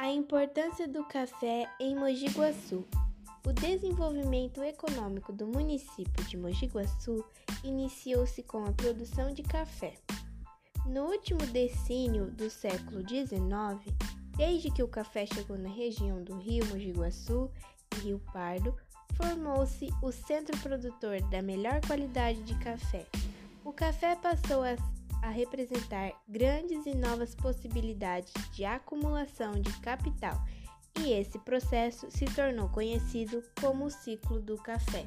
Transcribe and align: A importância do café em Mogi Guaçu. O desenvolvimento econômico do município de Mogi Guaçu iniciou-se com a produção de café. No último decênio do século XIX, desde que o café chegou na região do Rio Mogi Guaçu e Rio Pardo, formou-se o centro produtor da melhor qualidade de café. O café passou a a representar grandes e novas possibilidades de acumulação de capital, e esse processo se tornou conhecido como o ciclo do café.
A 0.00 0.10
importância 0.10 0.88
do 0.88 1.04
café 1.04 1.68
em 1.78 1.94
Mogi 1.94 2.24
Guaçu. 2.28 2.86
O 3.46 3.52
desenvolvimento 3.52 4.64
econômico 4.64 5.30
do 5.30 5.46
município 5.46 6.24
de 6.24 6.38
Mogi 6.38 6.64
Guaçu 6.68 7.22
iniciou-se 7.62 8.42
com 8.44 8.64
a 8.64 8.72
produção 8.72 9.30
de 9.30 9.42
café. 9.42 9.92
No 10.86 11.02
último 11.02 11.40
decênio 11.48 12.30
do 12.30 12.48
século 12.48 13.06
XIX, 13.06 13.94
desde 14.38 14.70
que 14.70 14.82
o 14.82 14.88
café 14.88 15.26
chegou 15.26 15.58
na 15.58 15.68
região 15.68 16.24
do 16.24 16.38
Rio 16.38 16.64
Mogi 16.68 16.92
Guaçu 16.92 17.50
e 17.94 18.00
Rio 18.00 18.22
Pardo, 18.32 18.74
formou-se 19.18 19.90
o 20.02 20.10
centro 20.10 20.56
produtor 20.60 21.20
da 21.28 21.42
melhor 21.42 21.78
qualidade 21.86 22.42
de 22.44 22.58
café. 22.60 23.06
O 23.62 23.70
café 23.70 24.16
passou 24.16 24.62
a 24.62 24.76
a 25.22 25.30
representar 25.30 26.12
grandes 26.28 26.86
e 26.86 26.94
novas 26.94 27.34
possibilidades 27.34 28.32
de 28.52 28.64
acumulação 28.64 29.52
de 29.52 29.72
capital, 29.80 30.42
e 30.98 31.12
esse 31.12 31.38
processo 31.38 32.10
se 32.10 32.24
tornou 32.26 32.68
conhecido 32.68 33.42
como 33.60 33.86
o 33.86 33.90
ciclo 33.90 34.40
do 34.40 34.56
café. 34.56 35.06